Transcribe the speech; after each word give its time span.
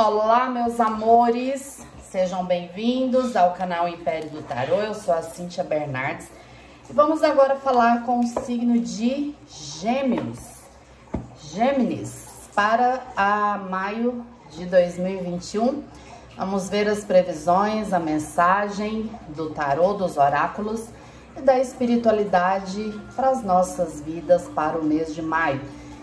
Olá, 0.00 0.48
meus 0.48 0.78
amores, 0.78 1.84
sejam 2.08 2.44
bem-vindos 2.44 3.34
ao 3.34 3.54
canal 3.54 3.88
Império 3.88 4.30
do 4.30 4.42
Tarô. 4.42 4.76
Eu 4.76 4.94
sou 4.94 5.12
a 5.12 5.22
Cíntia 5.22 5.64
Bernardes 5.64 6.28
e 6.88 6.92
vamos 6.92 7.24
agora 7.24 7.56
falar 7.56 8.04
com 8.04 8.20
o 8.20 8.26
signo 8.44 8.78
de 8.78 9.34
Gêmeos, 9.48 10.38
Gêmeos, 11.52 12.26
para 12.54 13.02
a 13.16 13.58
maio 13.68 14.24
de 14.52 14.66
2021. 14.66 15.82
Vamos 16.36 16.68
ver 16.68 16.88
as 16.88 17.02
previsões, 17.02 17.92
a 17.92 17.98
mensagem 17.98 19.10
do 19.30 19.50
tarô, 19.50 19.94
dos 19.94 20.16
oráculos 20.16 20.86
e 21.36 21.40
da 21.40 21.58
espiritualidade 21.58 22.94
para 23.16 23.30
as 23.30 23.42
nossas 23.42 24.00
vidas 24.00 24.44
para 24.54 24.78
o 24.78 24.84
mês 24.84 25.12
de 25.12 25.22
maio. 25.22 25.60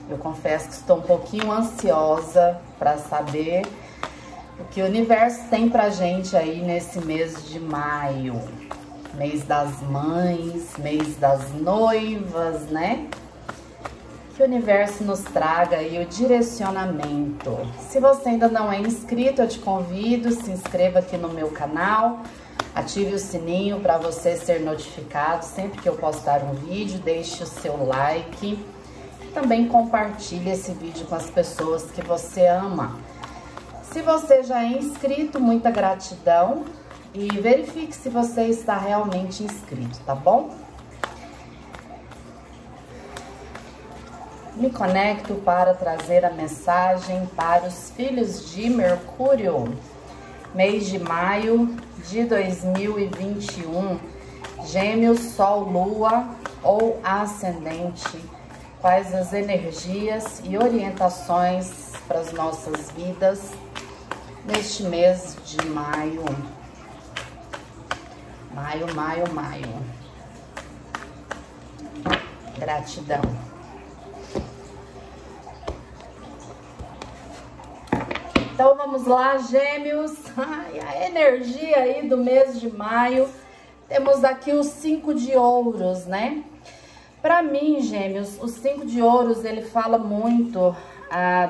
Eu 0.10 0.18
confesso 0.18 0.68
que 0.68 0.74
estou 0.74 0.98
um 0.98 1.02
pouquinho 1.02 1.50
ansiosa 1.50 2.60
para 2.78 2.98
saber 2.98 3.66
o 4.60 4.64
que 4.66 4.82
o 4.82 4.86
universo 4.86 5.42
tem 5.50 5.70
pra 5.70 5.90
gente 5.90 6.36
aí 6.36 6.62
nesse 6.62 7.00
mês 7.00 7.48
de 7.50 7.60
maio. 7.60 8.42
Mês 9.16 9.44
das 9.44 9.82
mães, 9.82 10.74
mês 10.78 11.16
das 11.18 11.54
noivas, 11.54 12.64
né? 12.68 13.08
Que 14.36 14.42
o 14.42 14.46
universo 14.46 15.04
nos 15.04 15.22
traga 15.22 15.78
aí 15.78 16.02
o 16.04 16.06
direcionamento. 16.06 17.58
Se 17.80 18.00
você 18.00 18.30
ainda 18.30 18.50
não 18.50 18.72
é 18.72 18.80
inscrito, 18.80 19.42
eu 19.42 19.48
te 19.48 19.60
convido, 19.60 20.32
se 20.32 20.52
inscreva 20.52 21.00
aqui 21.00 21.16
no 21.16 21.30
meu 21.30 21.50
canal, 21.52 22.20
ative 22.74 23.14
o 23.14 23.20
sininho 23.20 23.80
para 23.80 23.98
você 23.98 24.36
ser 24.36 24.60
notificado 24.60 25.46
sempre 25.46 25.82
que 25.82 25.88
eu 25.88 25.96
postar 25.96 26.44
um 26.44 26.54
vídeo, 26.54 27.00
deixe 27.00 27.42
o 27.44 27.48
seu 27.48 27.86
like. 27.86 28.60
Também 29.34 29.68
compartilhe 29.68 30.50
esse 30.50 30.72
vídeo 30.74 31.06
com 31.08 31.16
as 31.16 31.30
pessoas 31.30 31.84
que 31.92 32.02
você 32.02 32.46
ama. 32.48 33.00
Se 33.96 34.02
você 34.02 34.44
já 34.44 34.62
é 34.62 34.78
inscrito, 34.78 35.40
muita 35.40 35.72
gratidão 35.72 36.66
e 37.14 37.30
verifique 37.40 37.96
se 37.96 38.10
você 38.10 38.42
está 38.48 38.78
realmente 38.78 39.42
inscrito, 39.42 39.98
tá 40.06 40.14
bom? 40.14 40.54
Me 44.58 44.70
conecto 44.70 45.36
para 45.36 45.74
trazer 45.74 46.26
a 46.26 46.30
mensagem 46.30 47.26
para 47.38 47.68
os 47.68 47.92
filhos 47.92 48.52
de 48.52 48.70
Mercúrio, 48.70 49.74
mês 50.54 50.88
de 50.88 51.00
maio 51.00 51.74
de 52.10 52.26
2021. 52.26 53.98
Gêmeos, 54.66 55.22
Sol, 55.22 55.62
Lua 55.62 56.28
ou 56.62 57.00
Ascendente. 57.02 58.20
Quais 58.82 59.16
as 59.16 59.32
energias 59.32 60.42
e 60.44 60.58
orientações 60.58 61.94
para 62.06 62.20
as 62.20 62.34
nossas 62.34 62.92
vidas 62.92 63.54
neste 64.46 64.84
mês 64.84 65.38
de 65.46 65.66
maio. 65.68 66.24
Maio, 68.54 68.94
maio, 68.96 69.34
maio. 69.34 69.96
Gratidão. 72.58 73.22
Então 78.54 78.76
vamos 78.78 79.06
lá, 79.06 79.38
gêmeos. 79.38 80.14
Ai, 80.38 80.80
a 80.80 81.08
energia 81.08 81.78
aí 81.78 82.08
do 82.08 82.18
mês 82.18 82.60
de 82.60 82.72
maio. 82.72 83.28
Temos 83.90 84.24
aqui 84.24 84.54
os 84.54 84.68
cinco 84.68 85.14
de 85.14 85.36
ouros, 85.36 86.06
né? 86.06 86.44
Para 87.22 87.42
mim, 87.44 87.82
gêmeos, 87.82 88.42
o 88.42 88.48
cinco 88.48 88.86
de 88.86 89.02
ouros, 89.02 89.44
ele 89.44 89.62
fala 89.62 89.98
muito 89.98 90.76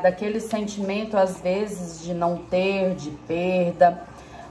daquele 0.02 0.40
sentimento, 0.40 1.18
às 1.18 1.40
vezes, 1.40 2.02
de 2.02 2.14
não 2.14 2.38
ter, 2.38 2.96
de 2.96 3.12
perda, 3.12 4.02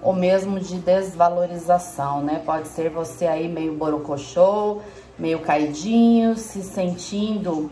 ou 0.02 0.12
mesmo 0.12 0.60
de 0.60 0.78
desvalorização, 0.78 2.22
né? 2.22 2.42
Pode 2.44 2.68
ser 2.68 2.90
você 2.90 3.26
aí 3.26 3.48
meio 3.48 3.74
borocochô, 3.74 4.80
meio 5.18 5.40
caidinho, 5.40 6.36
se 6.36 6.62
sentindo 6.62 7.70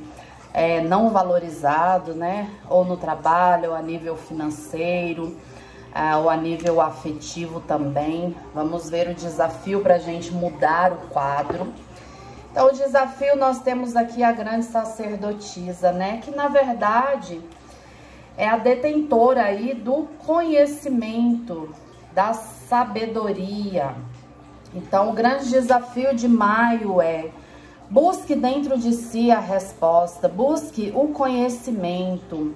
é, 0.54 0.80
não 0.80 1.10
valorizado, 1.10 2.14
né? 2.14 2.48
Ou 2.68 2.84
no 2.84 2.96
trabalho, 2.96 3.70
ou 3.70 3.76
a 3.76 3.82
nível 3.82 4.16
financeiro, 4.16 5.36
ah, 5.94 6.18
ou 6.18 6.30
a 6.30 6.36
nível 6.36 6.80
afetivo 6.80 7.60
também. 7.60 8.34
Vamos 8.54 8.88
ver 8.88 9.08
o 9.08 9.14
desafio 9.14 9.80
para 9.80 9.96
a 9.96 9.98
gente 9.98 10.32
mudar 10.32 10.92
o 10.92 11.08
quadro. 11.08 11.72
Então, 12.52 12.68
o 12.68 12.72
desafio 12.72 13.34
nós 13.34 13.60
temos 13.60 13.96
aqui 13.96 14.22
a 14.22 14.30
grande 14.30 14.66
sacerdotisa, 14.66 15.90
né? 15.90 16.20
Que 16.22 16.30
na 16.30 16.48
verdade 16.48 17.40
é 18.36 18.46
a 18.46 18.58
detentora 18.58 19.44
aí 19.44 19.72
do 19.72 20.06
conhecimento, 20.18 21.74
da 22.12 22.34
sabedoria. 22.34 23.94
Então, 24.74 25.08
o 25.08 25.12
grande 25.14 25.48
desafio 25.48 26.14
de 26.14 26.28
maio 26.28 27.00
é 27.00 27.30
busque 27.88 28.34
dentro 28.34 28.76
de 28.76 28.92
si 28.92 29.30
a 29.30 29.40
resposta, 29.40 30.28
busque 30.28 30.92
o 30.94 31.08
conhecimento. 31.08 32.54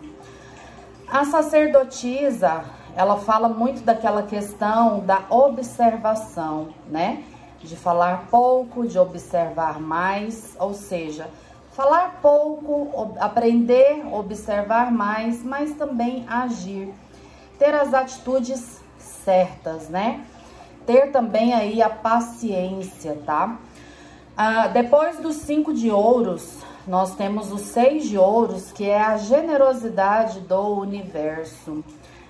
A 1.09 1.25
sacerdotisa, 1.25 2.65
ela 2.95 3.17
fala 3.17 3.49
muito 3.49 3.83
daquela 3.83 4.25
questão 4.25 5.01
da 5.01 5.23
observação, 5.31 6.69
né? 6.87 7.25
De 7.63 7.77
falar 7.77 8.27
pouco, 8.31 8.87
de 8.87 8.99
observar 8.99 9.81
mais, 9.81 10.57
ou 10.59 10.75
seja, 10.75 11.29
falar 11.73 12.21
pouco, 12.23 13.15
aprender, 13.19 14.03
observar 14.13 14.91
mais, 14.91 15.43
mas 15.43 15.75
também 15.75 16.25
agir, 16.29 16.93
ter 17.59 17.75
as 17.75 17.93
atitudes 17.93 18.81
certas, 18.99 19.89
né? 19.89 20.25
Ter 20.87 21.11
também 21.11 21.53
aí 21.53 21.83
a 21.83 21.91
paciência, 21.91 23.19
tá? 23.27 23.59
Ah, 24.37 24.69
depois 24.69 25.19
dos 25.19 25.37
cinco 25.37 25.73
de 25.73 25.91
ouros, 25.91 26.59
nós 26.87 27.17
temos 27.17 27.51
os 27.51 27.63
seis 27.63 28.09
de 28.09 28.17
ouros, 28.17 28.71
que 28.71 28.85
é 28.85 29.01
a 29.01 29.17
generosidade 29.17 30.41
do 30.41 30.79
universo. 30.79 31.83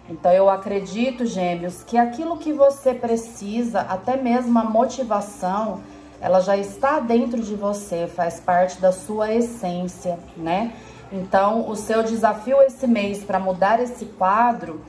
Então 0.09 0.33
eu 0.33 0.49
acredito, 0.49 1.27
gêmeos, 1.27 1.83
que 1.83 1.99
aquilo 1.99 2.39
que 2.39 2.53
você 2.53 2.94
precisa, 2.94 3.81
até 3.81 4.17
mesmo 4.17 4.59
a 4.59 4.65
motivação, 4.65 5.81
ela 6.21 6.41
já 6.41 6.56
está 6.56 7.00
dentro 7.00 7.43
de 7.43 7.55
você, 7.55 8.06
faz 8.06 8.41
parte 8.41 8.81
da 8.81 8.93
sua 8.93 9.33
essência, 9.33 10.19
né? 10.37 10.72
Então, 11.12 11.69
o 11.69 11.77
seu 11.77 12.03
desafio 12.03 12.61
esse 12.62 12.87
mês 12.87 13.22
para 13.22 13.39
mudar 13.39 13.81
esse 13.81 14.06
quadro 14.06 14.84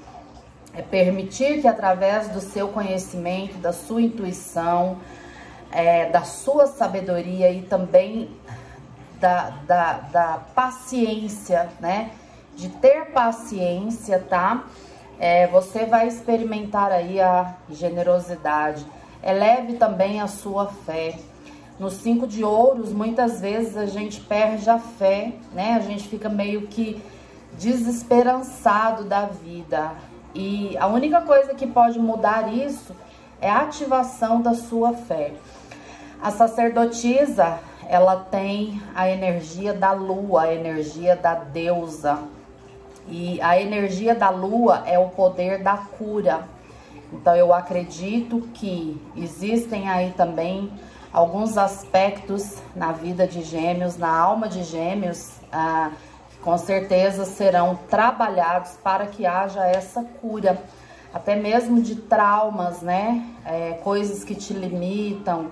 é 0.74 0.82
permitir 0.82 1.62
que 1.62 1.68
através 1.68 2.28
do 2.30 2.40
seu 2.40 2.70
conhecimento, 2.70 3.58
da 3.58 3.74
sua 3.74 4.02
intuição, 4.02 4.98
é, 5.72 6.10
da 6.10 6.24
sua 6.24 6.66
sabedoria 6.68 7.52
e 7.52 7.62
também 7.62 8.30
da, 9.20 9.50
da, 9.68 9.94
da 10.12 10.40
paciência, 10.56 11.70
né? 11.80 12.12
De 12.56 12.70
ter 12.70 13.12
paciência, 13.12 14.24
tá? 14.28 14.64
É, 15.20 15.48
você 15.48 15.86
vai 15.86 16.08
experimentar 16.08 16.92
aí 16.92 17.20
a 17.20 17.56
generosidade. 17.70 18.86
Eleve 19.24 19.74
também 19.74 20.22
a 20.22 20.28
sua 20.28 20.68
fé. 20.68 21.18
No 21.80 21.90
cinco 21.90 22.28
de 22.28 22.44
ouros, 22.44 22.92
muitas 22.92 23.40
vezes 23.42 23.78
a 23.78 23.86
gente 23.86 24.22
perde 24.22 24.70
a 24.70 24.80
fé, 24.80 25.34
né? 25.54 25.74
A 25.74 25.80
gente 25.80 26.08
fica 26.08 26.28
meio 26.30 26.68
que 26.68 27.02
desesperançado 27.54 29.04
da 29.04 29.26
vida. 29.26 29.92
E 30.34 30.78
a 30.78 30.88
única 30.88 31.22
coisa 31.22 31.54
que 31.54 31.66
pode 31.66 32.00
mudar 32.00 32.54
isso 32.54 32.96
é 33.42 33.50
a 33.50 33.62
ativação 33.62 34.42
da 34.42 34.54
sua 34.54 34.94
fé. 34.94 35.34
A 36.22 36.32
sacerdotisa, 36.32 37.60
ela 37.88 38.16
tem 38.18 38.82
a 38.96 39.10
energia 39.10 39.74
da 39.74 39.92
lua, 39.92 40.44
a 40.44 40.54
energia 40.54 41.16
da 41.16 41.36
deusa, 41.36 42.20
e 43.08 43.42
a 43.42 43.60
energia 43.60 44.14
da 44.14 44.30
lua 44.30 44.84
é 44.86 44.98
o 45.00 45.10
poder 45.10 45.64
da 45.64 45.78
cura. 45.78 46.48
Então 47.12 47.36
eu 47.36 47.54
acredito 47.54 48.42
que 48.54 49.02
existem 49.16 49.90
aí 49.90 50.12
também 50.12 50.72
alguns 51.12 51.58
aspectos 51.58 52.58
na 52.76 52.92
vida 52.92 53.26
de 53.26 53.42
gêmeos, 53.42 53.98
na 53.98 54.14
alma 54.14 54.48
de 54.48 54.64
gêmeos, 54.64 55.32
ah, 55.52 55.92
que 56.30 56.38
com 56.40 56.58
certeza 56.58 57.26
serão 57.26 57.80
trabalhados 57.90 58.72
para 58.84 59.08
que 59.08 59.26
haja 59.26 59.66
essa 59.66 60.04
cura. 60.04 60.62
Até 61.14 61.36
mesmo 61.36 61.82
de 61.82 61.96
traumas, 61.96 62.82
né? 62.82 63.26
É, 63.46 63.80
coisas 63.84 64.24
que 64.24 64.36
te 64.36 64.54
limitam, 64.54 65.48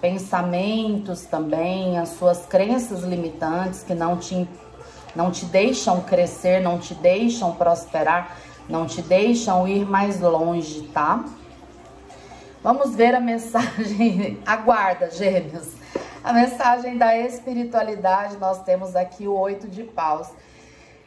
pensamentos 0.00 1.24
também, 1.24 1.98
as 1.98 2.10
suas 2.10 2.46
crenças 2.46 3.02
limitantes 3.02 3.82
que 3.82 3.94
não 3.94 4.16
te 4.16 4.46
não 5.18 5.32
te 5.32 5.44
deixam 5.46 6.00
crescer, 6.00 6.60
não 6.60 6.78
te 6.78 6.94
deixam 6.94 7.52
prosperar, 7.52 8.36
não 8.68 8.86
te 8.86 9.02
deixam 9.02 9.66
ir 9.66 9.84
mais 9.84 10.20
longe, 10.20 10.82
tá? 10.94 11.24
Vamos 12.62 12.94
ver 12.94 13.16
a 13.16 13.20
mensagem, 13.20 14.38
aguarda, 14.46 15.10
gêmeos. 15.10 15.72
A 16.22 16.32
mensagem 16.32 16.96
da 16.96 17.18
espiritualidade, 17.18 18.36
nós 18.36 18.62
temos 18.62 18.94
aqui 18.94 19.26
o 19.26 19.36
oito 19.36 19.66
de 19.66 19.82
paus. 19.82 20.28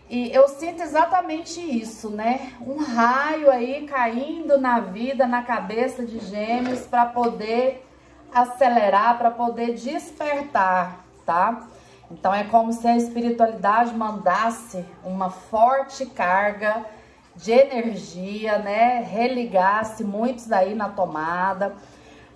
E 0.10 0.30
eu 0.34 0.46
sinto 0.50 0.84
exatamente 0.84 1.62
isso, 1.62 2.10
né? 2.10 2.52
Um 2.60 2.84
raio 2.84 3.50
aí 3.50 3.88
caindo 3.88 4.60
na 4.60 4.82
vida, 4.82 5.26
na 5.26 5.42
cabeça 5.42 6.06
de 6.06 6.20
gêmeos 6.20 6.82
para 6.82 7.06
poder 7.06 7.88
acelerar, 8.34 9.18
para 9.18 9.32
poder 9.32 9.74
despertar, 9.74 11.00
tá? 11.26 11.66
Então 12.12 12.34
é 12.34 12.44
como 12.44 12.74
se 12.74 12.88
a 12.88 12.96
espiritualidade 12.96 13.94
mandasse 13.94 14.86
uma 15.04 15.30
forte 15.30 16.06
carga 16.06 16.86
de 17.36 17.52
energia, 17.52 18.58
né? 18.60 19.02
Religasse 19.02 20.04
muitos 20.04 20.52
aí 20.52 20.76
na 20.76 20.90
tomada. 20.90 21.74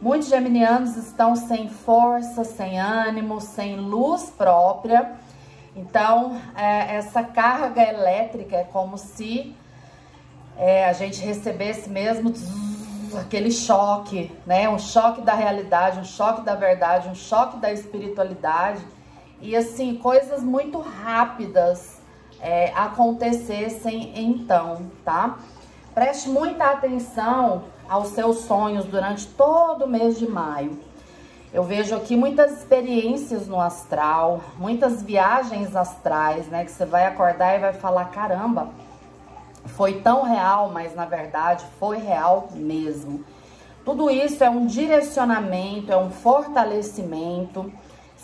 Muitos 0.01 0.29
geminianos 0.29 0.95
estão 0.97 1.35
sem 1.35 1.69
força, 1.69 2.43
sem 2.43 2.79
ânimo, 2.79 3.39
sem 3.39 3.75
luz 3.75 4.29
própria 4.29 5.15
então, 5.75 6.39
é, 6.55 6.95
essa 6.95 7.21
carga 7.21 7.83
elétrica 7.83 8.55
é 8.55 8.63
como 8.63 8.97
se 8.97 9.53
é, 10.57 10.85
a 10.85 10.93
gente 10.93 11.19
recebesse 11.19 11.89
mesmo 11.89 12.31
aquele 13.19 13.51
choque, 13.51 14.31
né? 14.45 14.69
Um 14.69 14.79
choque 14.79 15.21
da 15.21 15.33
realidade, 15.33 15.99
um 15.99 16.05
choque 16.05 16.41
da 16.41 16.55
verdade, 16.55 17.09
um 17.09 17.15
choque 17.15 17.57
da 17.57 17.73
espiritualidade. 17.73 18.81
E 19.41 19.55
assim, 19.55 19.95
coisas 19.95 20.41
muito 20.41 20.79
rápidas 20.79 21.99
é, 22.39 22.71
acontecessem 22.75 24.13
então, 24.15 24.89
tá? 25.03 25.37
Preste 25.93 26.29
muita 26.29 26.71
atenção 26.71 27.63
aos 27.87 28.09
seus 28.09 28.39
sonhos 28.39 28.85
durante 28.85 29.27
todo 29.27 29.85
o 29.85 29.87
mês 29.87 30.17
de 30.17 30.27
maio. 30.27 30.77
Eu 31.53 31.63
vejo 31.63 31.95
aqui 31.95 32.17
muitas 32.17 32.59
experiências 32.59 33.47
no 33.47 33.61
astral, 33.61 34.41
muitas 34.57 35.01
viagens 35.01 35.75
astrais, 35.75 36.47
né? 36.47 36.65
Que 36.65 36.71
você 36.71 36.85
vai 36.85 37.05
acordar 37.05 37.55
e 37.55 37.59
vai 37.59 37.71
falar: 37.71 38.05
caramba, 38.05 38.69
foi 39.65 40.01
tão 40.01 40.23
real, 40.23 40.69
mas 40.73 40.93
na 40.93 41.05
verdade 41.05 41.65
foi 41.79 41.97
real 41.97 42.49
mesmo. 42.53 43.23
Tudo 43.85 44.09
isso 44.09 44.43
é 44.43 44.49
um 44.49 44.65
direcionamento, 44.65 45.91
é 45.93 45.97
um 45.97 46.09
fortalecimento, 46.09 47.71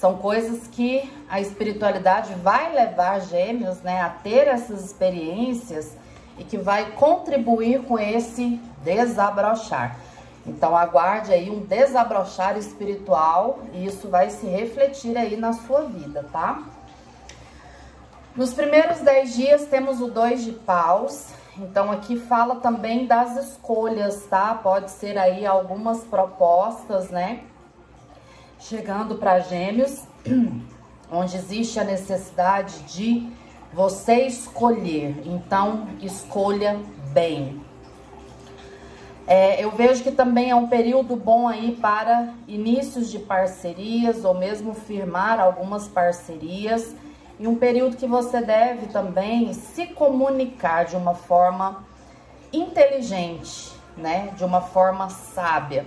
são 0.01 0.17
coisas 0.17 0.65
que 0.65 1.13
a 1.29 1.39
espiritualidade 1.39 2.33
vai 2.33 2.73
levar 2.73 3.21
gêmeos 3.21 3.83
né, 3.83 4.01
a 4.01 4.09
ter 4.09 4.47
essas 4.47 4.83
experiências 4.83 5.95
e 6.39 6.43
que 6.43 6.57
vai 6.57 6.93
contribuir 6.93 7.83
com 7.83 7.99
esse 7.99 8.59
desabrochar. 8.83 9.95
Então 10.43 10.75
aguarde 10.75 11.31
aí 11.31 11.51
um 11.51 11.59
desabrochar 11.59 12.57
espiritual 12.57 13.59
e 13.73 13.85
isso 13.85 14.09
vai 14.09 14.31
se 14.31 14.47
refletir 14.47 15.15
aí 15.15 15.37
na 15.37 15.53
sua 15.53 15.81
vida, 15.81 16.25
tá? 16.31 16.63
Nos 18.35 18.55
primeiros 18.55 19.01
10 19.01 19.35
dias 19.35 19.65
temos 19.67 20.01
o 20.01 20.07
dois 20.07 20.43
de 20.43 20.53
paus, 20.53 21.27
então 21.59 21.91
aqui 21.91 22.17
fala 22.17 22.55
também 22.55 23.05
das 23.05 23.37
escolhas, 23.37 24.25
tá? 24.25 24.55
Pode 24.55 24.89
ser 24.89 25.15
aí 25.19 25.45
algumas 25.45 25.99
propostas, 26.05 27.11
né? 27.11 27.41
Chegando 28.61 29.15
para 29.15 29.39
gêmeos, 29.39 30.03
onde 31.11 31.35
existe 31.35 31.79
a 31.79 31.83
necessidade 31.83 32.79
de 32.83 33.27
você 33.73 34.27
escolher. 34.27 35.23
Então, 35.25 35.87
escolha 35.99 36.79
bem. 37.11 37.59
É, 39.25 39.63
eu 39.63 39.71
vejo 39.71 40.03
que 40.03 40.11
também 40.11 40.51
é 40.51 40.55
um 40.55 40.67
período 40.67 41.15
bom 41.15 41.47
aí 41.47 41.75
para 41.81 42.35
inícios 42.47 43.09
de 43.09 43.17
parcerias 43.17 44.23
ou 44.23 44.35
mesmo 44.35 44.75
firmar 44.75 45.39
algumas 45.39 45.87
parcerias 45.87 46.95
e 47.39 47.47
um 47.47 47.55
período 47.55 47.97
que 47.97 48.05
você 48.05 48.41
deve 48.41 48.87
também 48.87 49.53
se 49.53 49.87
comunicar 49.87 50.85
de 50.85 50.95
uma 50.95 51.15
forma 51.15 51.83
inteligente, 52.53 53.71
né? 53.97 54.31
De 54.37 54.45
uma 54.45 54.61
forma 54.61 55.09
sábia. 55.09 55.83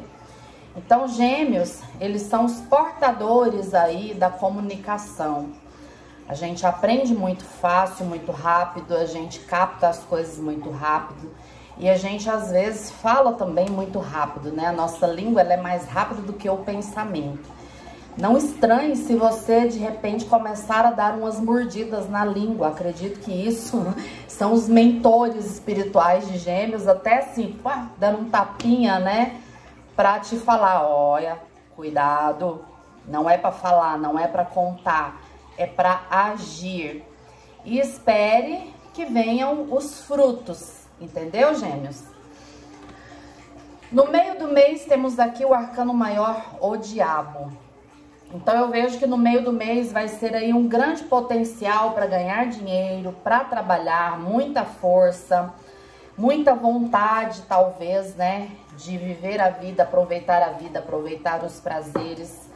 Então, 0.77 1.07
gêmeos, 1.07 1.81
eles 2.01 2.23
são 2.23 2.45
os 2.45 2.61
portadores 2.63 3.75
aí 3.75 4.13
da 4.13 4.29
comunicação. 4.29 5.51
A 6.29 6.35
gente 6.35 6.67
aprende 6.67 7.15
muito 7.15 7.45
fácil, 7.45 8.07
muito 8.07 8.33
rápido, 8.33 8.97
a 8.97 9.05
gente 9.05 9.41
capta 9.41 9.89
as 9.89 9.99
coisas 10.01 10.39
muito 10.39 10.71
rápido. 10.71 11.31
E 11.79 11.89
a 11.89 11.97
gente 11.97 12.29
às 12.31 12.51
vezes 12.51 12.91
fala 12.91 13.35
também 13.35 13.69
muito 13.69 13.99
rápido, 13.99 14.51
né? 14.51 14.67
A 14.67 14.73
nossa 14.73 15.07
língua 15.07 15.43
ela 15.43 15.55
é 15.55 15.57
mais 15.57 15.87
rápida 15.87 16.23
do 16.23 16.33
que 16.33 16.49
o 16.49 16.57
pensamento. 16.59 17.53
Não 18.17 18.37
estranhe 18.37 18.95
se 18.95 19.17
você 19.17 19.67
de 19.67 19.79
repente 19.79 20.25
começar 20.25 20.87
a 20.87 20.93
dar 20.93 21.15
umas 21.15 21.41
mordidas 21.41 22.09
na 22.09 22.25
língua. 22.25 22.69
Acredito 22.69 23.21
que 23.21 23.33
isso 23.33 23.85
são 24.27 24.53
os 24.53 24.69
mentores 24.69 25.45
espirituais 25.45 26.27
de 26.27 26.39
gêmeos, 26.39 26.87
até 26.89 27.19
assim, 27.19 27.59
dando 27.99 28.21
um 28.21 28.31
tapinha, 28.31 28.99
né? 28.99 29.41
Pra 29.97 30.21
te 30.21 30.37
falar: 30.37 30.87
olha, 30.87 31.39
cuidado, 31.75 32.65
não 33.07 33.29
é 33.29 33.37
para 33.37 33.53
falar, 33.53 33.99
não 33.99 34.19
é 34.19 34.27
para 34.27 34.45
contar, 34.45 35.21
é 35.57 35.67
para 35.67 36.03
agir. 36.11 37.05
E 37.65 37.79
espere 37.79 38.75
que 38.93 39.05
venham 39.05 39.73
os 39.73 40.05
frutos 40.05 40.85
Entendeu, 41.01 41.55
gêmeos? 41.55 42.05
No 43.91 44.07
meio 44.11 44.39
do 44.39 44.49
mês 44.49 44.85
temos 44.85 45.19
aqui 45.19 45.45
o 45.45 45.53
arcano 45.53 45.93
maior, 45.93 46.57
o 46.61 46.77
diabo. 46.77 47.53
Então 48.33 48.55
eu 48.55 48.69
vejo 48.69 48.99
que 48.99 49.07
no 49.07 49.17
meio 49.17 49.45
do 49.45 49.53
mês 49.53 49.93
vai 49.93 50.09
ser 50.09 50.35
aí 50.35 50.53
um 50.53 50.67
grande 50.69 51.05
potencial 51.05 51.93
para 51.93 52.07
ganhar 52.07 52.47
dinheiro, 52.47 53.15
para 53.23 53.41
trabalhar, 53.45 54.19
muita 54.19 54.65
força, 54.65 55.53
muita 56.17 56.55
vontade 56.55 57.43
talvez, 57.49 58.15
né, 58.15 58.51
de 58.77 58.97
viver 58.97 59.41
a 59.41 59.51
vida, 59.51 59.83
aproveitar 59.83 60.43
a 60.43 60.51
vida, 60.51 60.79
aproveitar 60.79 61.45
os 61.45 61.61
prazeres. 61.61 62.49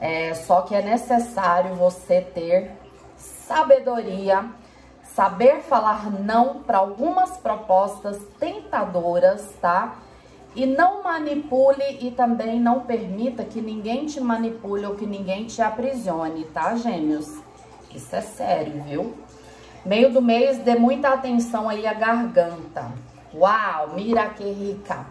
É, 0.00 0.34
só 0.34 0.62
que 0.62 0.74
é 0.74 0.82
necessário 0.82 1.74
você 1.74 2.20
ter 2.20 2.72
sabedoria 3.16 4.48
saber 5.14 5.60
falar 5.60 6.10
não 6.10 6.62
para 6.62 6.78
algumas 6.78 7.36
propostas 7.36 8.18
tentadoras, 8.38 9.54
tá? 9.60 9.96
E 10.54 10.66
não 10.66 11.02
manipule 11.02 11.98
e 12.00 12.10
também 12.10 12.58
não 12.58 12.80
permita 12.80 13.44
que 13.44 13.60
ninguém 13.60 14.06
te 14.06 14.20
manipule 14.20 14.86
ou 14.86 14.96
que 14.96 15.06
ninguém 15.06 15.44
te 15.44 15.60
aprisione, 15.62 16.44
tá, 16.44 16.74
gêmeos? 16.76 17.38
Isso 17.94 18.14
é 18.14 18.20
sério, 18.20 18.82
viu? 18.82 19.14
Meio 19.84 20.12
do 20.12 20.20
mês, 20.20 20.58
dê 20.58 20.74
muita 20.74 21.10
atenção 21.10 21.68
aí 21.68 21.86
à 21.86 21.94
garganta. 21.94 22.90
Uau, 23.34 23.90
mira 23.94 24.28
que 24.30 24.44
rica! 24.44 25.06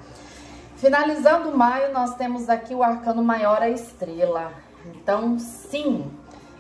Finalizando 0.80 1.58
maio, 1.58 1.92
nós 1.92 2.16
temos 2.16 2.48
aqui 2.48 2.74
o 2.74 2.82
arcano 2.82 3.22
maior, 3.22 3.62
a 3.62 3.68
estrela. 3.68 4.54
Então, 4.86 5.38
sim, 5.38 6.10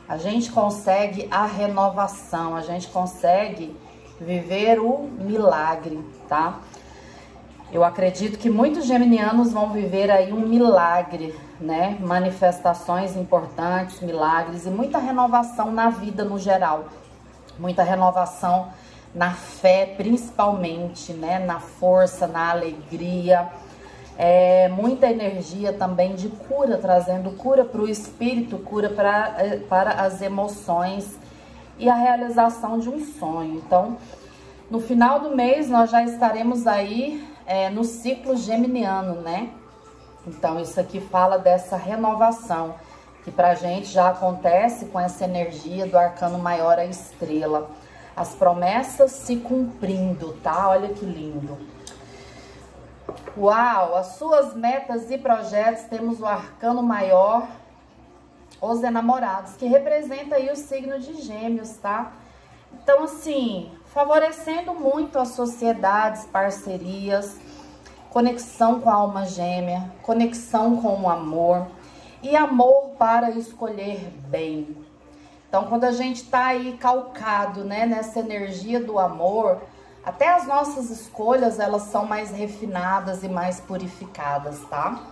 a 0.09 0.17
gente 0.17 0.51
consegue 0.51 1.25
a 1.31 1.45
renovação, 1.45 2.53
a 2.53 2.59
gente 2.59 2.89
consegue 2.89 3.73
viver 4.19 4.77
o 4.77 5.03
milagre, 5.03 6.03
tá? 6.27 6.59
Eu 7.71 7.81
acredito 7.81 8.37
que 8.37 8.49
muitos 8.49 8.85
geminianos 8.85 9.53
vão 9.53 9.69
viver 9.69 10.11
aí 10.11 10.33
um 10.33 10.45
milagre, 10.45 11.33
né? 11.57 11.97
Manifestações 12.01 13.15
importantes, 13.15 14.01
milagres 14.01 14.65
e 14.65 14.69
muita 14.69 14.97
renovação 14.97 15.71
na 15.71 15.89
vida 15.89 16.25
no 16.25 16.37
geral. 16.37 16.89
Muita 17.57 17.83
renovação 17.83 18.67
na 19.15 19.31
fé, 19.31 19.93
principalmente, 19.95 21.13
né? 21.13 21.39
Na 21.39 21.61
força, 21.61 22.27
na 22.27 22.49
alegria 22.51 23.49
é, 24.21 24.67
muita 24.67 25.09
energia 25.09 25.71
também 25.71 26.13
de 26.13 26.27
cura, 26.27 26.77
trazendo 26.77 27.31
cura 27.37 27.63
para 27.63 27.79
o 27.79 27.87
espírito, 27.87 28.57
cura 28.57 28.89
pra, 28.89 29.35
é, 29.37 29.55
para 29.59 29.91
as 29.91 30.21
emoções 30.21 31.17
e 31.77 31.87
a 31.87 31.95
realização 31.95 32.79
de 32.79 32.89
um 32.89 32.99
sonho. 32.99 33.55
Então, 33.65 33.95
no 34.69 34.81
final 34.81 35.21
do 35.21 35.33
mês, 35.37 35.69
nós 35.69 35.89
já 35.89 36.03
estaremos 36.03 36.67
aí 36.67 37.25
é, 37.45 37.69
no 37.69 37.85
ciclo 37.85 38.35
geminiano, 38.35 39.21
né? 39.21 39.51
Então, 40.27 40.59
isso 40.59 40.77
aqui 40.81 40.99
fala 40.99 41.39
dessa 41.39 41.77
renovação, 41.77 42.75
que 43.23 43.31
pra 43.31 43.55
gente 43.55 43.87
já 43.87 44.09
acontece 44.09 44.87
com 44.87 44.99
essa 44.99 45.23
energia 45.23 45.85
do 45.85 45.97
arcano 45.97 46.37
maior, 46.37 46.77
a 46.77 46.85
estrela. 46.85 47.71
As 48.17 48.35
promessas 48.35 49.11
se 49.11 49.37
cumprindo, 49.37 50.33
tá? 50.43 50.67
Olha 50.67 50.89
que 50.89 51.05
lindo. 51.05 51.57
Uau, 53.37 53.95
as 53.95 54.07
suas 54.15 54.55
metas 54.55 55.09
e 55.09 55.17
projetos, 55.17 55.83
temos 55.83 56.19
o 56.19 56.25
arcano 56.25 56.83
maior, 56.83 57.47
os 58.61 58.83
enamorados, 58.83 59.53
que 59.53 59.65
representa 59.65 60.35
aí 60.35 60.49
o 60.49 60.55
signo 60.55 60.99
de 60.99 61.21
gêmeos, 61.21 61.71
tá? 61.77 62.11
Então, 62.73 63.03
assim, 63.03 63.71
favorecendo 63.85 64.73
muito 64.73 65.17
as 65.17 65.29
sociedades, 65.29 66.25
parcerias, 66.25 67.37
conexão 68.09 68.79
com 68.79 68.89
a 68.89 68.95
alma 68.95 69.25
gêmea, 69.25 69.91
conexão 70.01 70.81
com 70.81 71.01
o 71.01 71.09
amor 71.09 71.67
e 72.21 72.35
amor 72.35 72.89
para 72.97 73.31
escolher 73.31 74.11
bem. 74.27 74.75
Então, 75.47 75.65
quando 75.65 75.85
a 75.85 75.91
gente 75.91 76.25
tá 76.25 76.47
aí 76.47 76.77
calcado, 76.77 77.63
né, 77.63 77.85
nessa 77.85 78.19
energia 78.19 78.79
do 78.79 78.99
amor, 78.99 79.59
até 80.03 80.29
as 80.29 80.47
nossas 80.47 80.89
escolhas, 80.89 81.59
elas 81.59 81.83
são 81.83 82.05
mais 82.05 82.31
refinadas 82.31 83.23
e 83.23 83.29
mais 83.29 83.59
purificadas, 83.59 84.59
tá? 84.69 85.03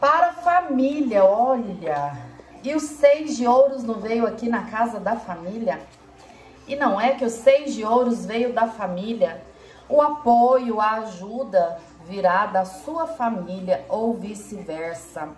Para 0.00 0.28
a 0.28 0.32
família, 0.32 1.24
olha, 1.24 2.16
e 2.62 2.74
o 2.74 2.80
seis 2.80 3.36
de 3.36 3.46
ouros 3.46 3.82
não 3.82 3.94
veio 3.94 4.26
aqui 4.26 4.48
na 4.48 4.64
casa 4.64 5.00
da 5.00 5.16
família? 5.16 5.80
E 6.66 6.76
não 6.76 7.00
é 7.00 7.12
que 7.12 7.24
o 7.24 7.30
seis 7.30 7.74
de 7.74 7.84
ouros 7.84 8.26
veio 8.26 8.52
da 8.52 8.68
família? 8.68 9.42
O 9.88 10.02
apoio, 10.02 10.80
a 10.80 10.98
ajuda 10.98 11.78
virá 12.04 12.46
da 12.46 12.64
sua 12.64 13.06
família 13.06 13.84
ou 13.88 14.14
vice-versa. 14.14 15.30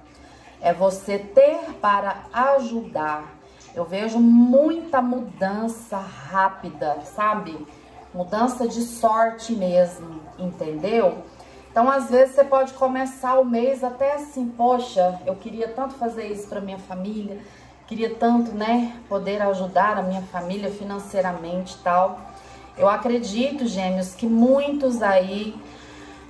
É 0.61 0.73
você 0.75 1.19
ter 1.19 1.75
para 1.81 2.25
ajudar. 2.33 3.40
Eu 3.75 3.85
vejo 3.85 4.19
muita 4.19 5.01
mudança 5.01 5.97
rápida, 5.97 6.99
sabe? 7.05 7.67
Mudança 8.13 8.67
de 8.67 8.83
sorte 8.83 9.53
mesmo, 9.53 10.21
entendeu? 10.39 11.19
Então, 11.71 11.89
às 11.89 12.11
vezes, 12.11 12.35
você 12.35 12.43
pode 12.43 12.73
começar 12.73 13.39
o 13.39 13.45
mês 13.45 13.85
até 13.85 14.15
assim, 14.15 14.49
poxa, 14.49 15.21
eu 15.25 15.37
queria 15.37 15.69
tanto 15.69 15.95
fazer 15.95 16.27
isso 16.27 16.49
para 16.49 16.61
minha 16.61 16.79
família, 16.79 17.39
queria 17.87 18.13
tanto, 18.15 18.53
né, 18.53 18.97
poder 19.09 19.41
ajudar 19.43 19.97
a 19.97 20.03
minha 20.03 20.23
família 20.23 20.71
financeiramente 20.71 21.77
e 21.77 21.79
tal. 21.79 22.19
Eu 22.77 22.89
acredito, 22.89 23.67
gêmeos, 23.67 24.15
que 24.15 24.27
muitos 24.27 25.01
aí 25.01 25.55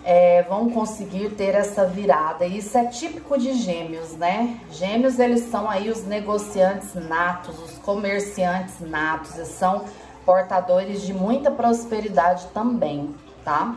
é, 0.05 0.43
vão 0.43 0.71
conseguir 0.71 1.31
ter 1.31 1.55
essa 1.55 1.85
virada. 1.87 2.47
Isso 2.47 2.77
é 2.77 2.87
típico 2.87 3.39
de 3.39 3.53
gêmeos, 3.55 4.13
né? 4.13 4.59
Gêmeos, 4.71 5.19
eles 5.19 5.51
são 5.51 5.69
aí 5.69 5.91
os 5.91 6.05
negociantes 6.07 6.95
natos, 6.95 7.59
os 7.59 7.79
comerciantes 7.79 8.81
natos, 8.81 9.37
eles 9.37 9.49
são 9.49 9.85
portadores 10.25 11.03
de 11.03 11.13
muita 11.13 11.51
prosperidade 11.51 12.47
também, 12.55 13.15
tá? 13.45 13.77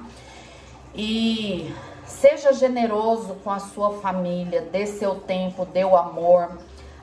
E 0.95 1.73
seja 2.05 2.53
generoso 2.53 3.35
com 3.43 3.49
a 3.49 3.59
sua 3.59 3.99
família, 3.99 4.61
dê 4.61 4.85
seu 4.85 5.15
tempo, 5.15 5.65
dê 5.65 5.83
o 5.83 5.97
amor, 5.97 6.57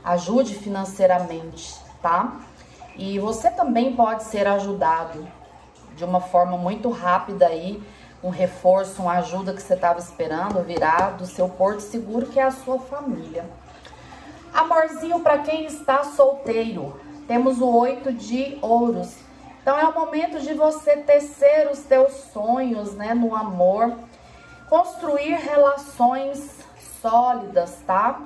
ajude 0.05 0.55
financeiramente, 0.55 1.75
tá? 2.01 2.41
E 2.97 3.19
você 3.19 3.51
também 3.51 3.95
pode 3.95 4.25
ser 4.25 4.47
ajudado 4.47 5.27
de 5.97 6.05
uma 6.05 6.21
forma 6.21 6.57
muito 6.57 6.91
rápida 6.91 7.47
aí, 7.47 7.83
um 8.23 8.29
reforço, 8.29 9.03
uma 9.03 9.19
ajuda 9.19 9.55
que 9.55 9.63
você 9.63 9.75
estava 9.75 9.99
esperando 9.99 10.63
virar 10.63 11.17
do 11.17 11.27
seu 11.27 11.49
porto 11.49 11.81
seguro, 11.81 12.27
que 12.27 12.39
é 12.39 12.43
a 12.43 12.51
sua 12.51 12.79
família. 12.79 13.45
Amorzinho 14.53 15.21
para 15.21 15.39
quem 15.39 15.65
está 15.65 16.05
solteiro. 16.05 17.01
Temos 17.27 17.61
o 17.61 17.69
oito 17.69 18.13
de 18.13 18.59
ouros. 18.61 19.17
Então 19.63 19.79
é 19.79 19.87
o 19.87 19.95
momento 19.95 20.41
de 20.41 20.53
você 20.55 20.97
tecer 20.99 21.71
os 21.71 21.81
teus 21.81 22.13
sonhos, 22.33 22.95
né, 22.95 23.15
no 23.15 23.35
amor, 23.35 23.97
construir 24.69 25.35
relações 25.35 26.59
sólidas, 27.01 27.79
tá? 27.87 28.21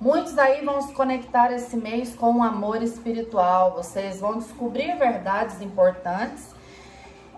Muitos 0.00 0.36
aí 0.36 0.64
vão 0.64 0.82
se 0.82 0.92
conectar 0.94 1.52
esse 1.52 1.76
mês 1.76 2.14
com 2.14 2.38
o 2.38 2.42
amor 2.42 2.82
espiritual. 2.82 3.72
Vocês 3.72 4.20
vão 4.20 4.38
descobrir 4.38 4.96
verdades 4.96 5.60
importantes 5.60 6.51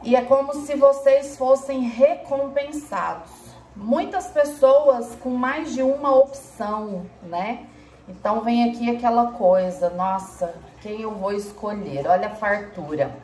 e 0.05 0.15
é 0.15 0.23
como 0.23 0.55
se 0.55 0.77
vocês 0.77 1.37
fossem 1.37 1.89
recompensados. 1.89 3.31
Muitas 3.75 4.27
pessoas 4.27 5.17
com 5.17 5.31
mais 5.31 5.73
de 5.73 5.83
uma 5.83 6.15
opção, 6.15 7.07
né? 7.23 7.67
Então 8.07 8.43
vem 8.43 8.71
aqui 8.71 8.95
aquela 8.95 9.33
coisa, 9.33 9.89
nossa, 9.89 10.55
quem 10.83 11.01
eu 11.01 11.15
vou 11.15 11.33
escolher? 11.33 12.07
Olha 12.07 12.29
a 12.29 12.35
fartura. 12.35 13.17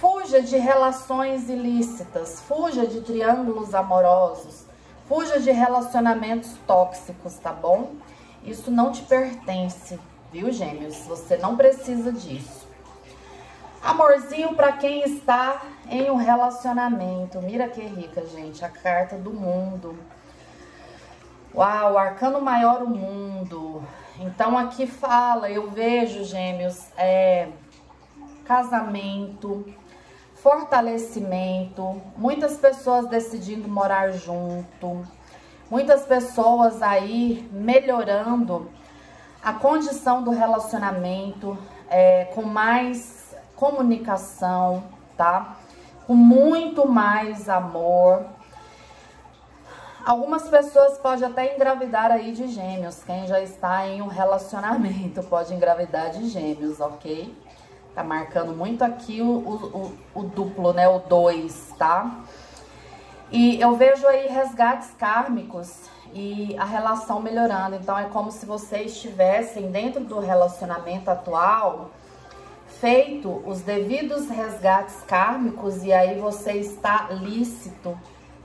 Fuja 0.00 0.42
de 0.42 0.56
relações 0.56 1.48
ilícitas, 1.48 2.40
fuja 2.40 2.84
de 2.84 3.00
triângulos 3.00 3.72
amorosos, 3.72 4.66
fuja 5.08 5.38
de 5.38 5.52
relacionamentos 5.52 6.52
tóxicos, 6.66 7.36
tá 7.36 7.52
bom? 7.52 7.92
Isso 8.44 8.72
não 8.72 8.90
te 8.90 9.02
pertence, 9.02 9.98
viu, 10.32 10.50
gêmeos? 10.50 10.98
Você 11.06 11.36
não 11.36 11.56
precisa 11.56 12.12
disso. 12.12 12.65
Amorzinho 13.86 14.52
para 14.56 14.72
quem 14.72 15.04
está 15.04 15.62
em 15.88 16.10
um 16.10 16.16
relacionamento. 16.16 17.40
Mira 17.40 17.68
que 17.68 17.80
rica, 17.80 18.26
gente, 18.26 18.64
a 18.64 18.68
carta 18.68 19.16
do 19.16 19.32
mundo. 19.32 19.96
Uau, 21.54 21.96
arcano 21.96 22.40
maior 22.40 22.82
o 22.82 22.88
mundo. 22.90 23.80
Então 24.18 24.58
aqui 24.58 24.88
fala, 24.88 25.48
eu 25.48 25.70
vejo, 25.70 26.24
gêmeos, 26.24 26.88
é, 26.98 27.46
casamento, 28.44 29.64
fortalecimento, 30.34 32.02
muitas 32.16 32.56
pessoas 32.56 33.06
decidindo 33.06 33.68
morar 33.68 34.10
junto, 34.10 35.06
muitas 35.70 36.04
pessoas 36.04 36.82
aí 36.82 37.48
melhorando 37.52 38.68
a 39.40 39.52
condição 39.52 40.24
do 40.24 40.32
relacionamento, 40.32 41.56
é, 41.88 42.24
com 42.34 42.42
mais 42.42 43.15
comunicação, 43.56 44.84
tá? 45.16 45.56
Com 46.06 46.14
muito 46.14 46.86
mais 46.86 47.48
amor, 47.48 48.24
Algumas 50.06 50.48
pessoas 50.48 50.98
podem 50.98 51.26
até 51.26 51.56
engravidar 51.56 52.12
aí 52.12 52.30
de 52.30 52.46
gêmeos. 52.46 53.02
Quem 53.02 53.26
já 53.26 53.40
está 53.40 53.88
em 53.88 54.00
um 54.00 54.06
relacionamento 54.06 55.20
pode 55.24 55.52
engravidar 55.52 56.10
de 56.10 56.28
gêmeos, 56.28 56.78
ok? 56.78 57.36
Tá 57.92 58.04
marcando 58.04 58.54
muito 58.54 58.84
aqui 58.84 59.20
o, 59.20 59.26
o, 59.26 59.98
o, 60.14 60.22
duplo, 60.22 60.72
né? 60.72 60.88
O 60.88 61.00
2, 61.00 61.72
tá? 61.76 62.20
E 63.32 63.60
eu 63.60 63.74
vejo 63.74 64.06
aí 64.06 64.28
resgates 64.28 64.92
kármicos 64.96 65.90
e 66.14 66.54
a 66.56 66.64
relação 66.64 67.20
melhorando. 67.20 67.74
Então 67.74 67.98
é 67.98 68.04
como 68.04 68.30
se 68.30 68.46
vocês 68.46 68.92
estivessem 68.92 69.72
dentro 69.72 70.04
do 70.04 70.20
relacionamento 70.20 71.10
atual 71.10 71.90
feito 72.86 73.42
os 73.44 73.62
devidos 73.62 74.28
resgates 74.28 75.02
kármicos 75.08 75.82
e 75.82 75.92
aí 75.92 76.20
você 76.20 76.52
está 76.52 77.08
lícito 77.10 77.98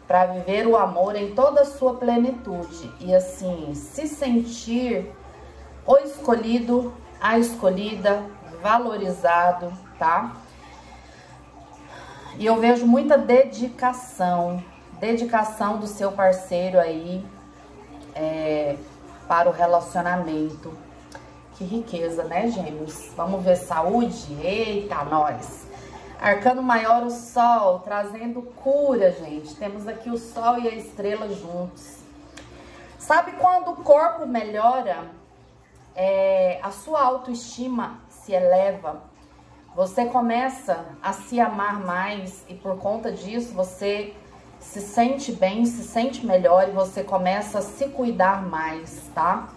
para 0.07 0.25
viver 0.25 0.65
o 0.65 0.75
amor 0.75 1.15
em 1.15 1.35
toda 1.35 1.61
a 1.61 1.65
sua 1.65 1.93
plenitude 1.93 2.91
e 2.99 3.13
assim 3.13 3.75
se 3.75 4.07
sentir 4.07 5.11
o 5.85 5.95
escolhido, 5.97 6.91
a 7.21 7.37
escolhida, 7.37 8.23
valorizado, 8.63 9.71
tá? 9.99 10.35
E 12.35 12.43
eu 12.43 12.59
vejo 12.59 12.87
muita 12.87 13.19
dedicação, 13.19 14.63
dedicação 14.99 15.77
do 15.77 15.85
seu 15.85 16.13
parceiro 16.13 16.79
aí 16.79 17.23
é, 18.15 18.75
para 19.27 19.47
o 19.47 19.51
relacionamento. 19.51 20.75
Que 21.55 21.63
riqueza, 21.63 22.23
né, 22.23 22.49
gêmeos? 22.49 23.11
Vamos 23.15 23.43
ver 23.43 23.55
saúde? 23.55 24.33
Eita, 24.41 25.03
nós! 25.03 25.67
Arcano 26.19 26.61
maior, 26.61 27.03
o 27.03 27.09
sol, 27.09 27.79
trazendo 27.79 28.41
cura, 28.41 29.11
gente. 29.11 29.55
Temos 29.55 29.87
aqui 29.87 30.09
o 30.09 30.17
sol 30.17 30.59
e 30.59 30.67
a 30.67 30.75
estrela 30.75 31.27
juntos. 31.29 31.97
Sabe 32.99 33.31
quando 33.33 33.71
o 33.71 33.77
corpo 33.77 34.27
melhora, 34.27 35.05
é, 35.95 36.59
a 36.61 36.71
sua 36.71 37.01
autoestima 37.01 37.99
se 38.07 38.31
eleva, 38.31 39.01
você 39.75 40.05
começa 40.05 40.85
a 41.01 41.11
se 41.11 41.39
amar 41.39 41.79
mais 41.79 42.45
e 42.47 42.53
por 42.53 42.77
conta 42.77 43.11
disso 43.11 43.53
você 43.53 44.13
se 44.59 44.79
sente 44.79 45.31
bem, 45.31 45.65
se 45.65 45.83
sente 45.83 46.25
melhor 46.25 46.69
e 46.69 46.71
você 46.71 47.03
começa 47.03 47.59
a 47.59 47.61
se 47.61 47.89
cuidar 47.89 48.45
mais, 48.45 49.09
tá? 49.15 49.49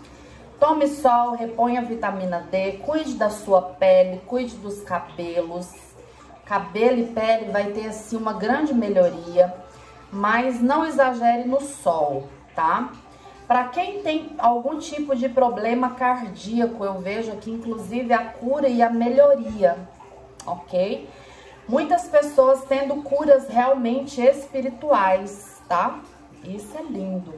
Tome 0.67 0.89
sol, 0.89 1.33
reponha 1.33 1.83
vitamina 1.83 2.41
D, 2.51 2.79
cuide 2.79 3.17
da 3.17 3.29
sua 3.29 3.61
pele, 3.61 4.23
cuide 4.27 4.57
dos 4.57 4.81
cabelos, 4.81 5.71
cabelo 6.47 7.01
e 7.01 7.05
pele 7.05 7.53
vai 7.53 7.65
ter 7.73 7.89
assim 7.89 8.17
uma 8.17 8.33
grande 8.33 8.73
melhoria, 8.73 9.55
mas 10.11 10.63
não 10.63 10.87
exagere 10.87 11.47
no 11.47 11.61
sol, 11.61 12.31
tá? 12.57 12.91
Para 13.47 13.65
quem 13.69 14.01
tem 14.01 14.35
algum 14.39 14.79
tipo 14.79 15.15
de 15.15 15.29
problema 15.29 15.91
cardíaco, 15.91 16.83
eu 16.83 16.95
vejo 16.95 17.31
aqui 17.31 17.51
inclusive 17.51 18.15
a 18.15 18.25
cura 18.25 18.67
e 18.67 18.83
a 18.83 18.89
melhoria, 18.89 19.77
ok? 20.47 21.07
Muitas 21.69 22.09
pessoas 22.09 22.65
tendo 22.65 23.03
curas 23.03 23.49
realmente 23.49 24.19
espirituais, 24.19 25.61
tá? 25.69 26.01
Isso 26.43 26.75
é 26.79 26.83
lindo. 26.85 27.35